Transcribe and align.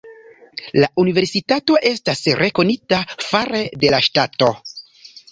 La 0.83 0.87
universitato 1.01 1.75
estas 1.89 2.21
rekonita 2.39 3.01
fare 3.25 3.61
de 3.83 3.93
la 3.95 3.99
ŝtato. 4.07 4.49